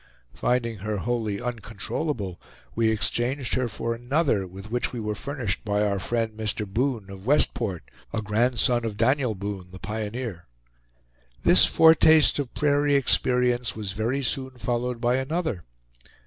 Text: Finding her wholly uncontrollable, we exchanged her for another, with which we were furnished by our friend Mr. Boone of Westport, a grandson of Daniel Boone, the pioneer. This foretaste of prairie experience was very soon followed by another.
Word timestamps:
Finding 0.33 0.79
her 0.79 0.97
wholly 0.97 1.39
uncontrollable, 1.39 2.41
we 2.73 2.89
exchanged 2.89 3.53
her 3.53 3.67
for 3.67 3.93
another, 3.93 4.47
with 4.47 4.71
which 4.71 4.91
we 4.91 4.99
were 4.99 5.13
furnished 5.13 5.63
by 5.63 5.83
our 5.83 5.99
friend 5.99 6.31
Mr. 6.35 6.65
Boone 6.65 7.11
of 7.11 7.27
Westport, 7.27 7.83
a 8.11 8.19
grandson 8.19 8.83
of 8.83 8.97
Daniel 8.97 9.35
Boone, 9.35 9.69
the 9.69 9.77
pioneer. 9.77 10.47
This 11.43 11.67
foretaste 11.67 12.39
of 12.39 12.51
prairie 12.55 12.95
experience 12.95 13.75
was 13.75 13.91
very 13.91 14.23
soon 14.23 14.57
followed 14.57 14.99
by 14.99 15.17
another. 15.17 15.65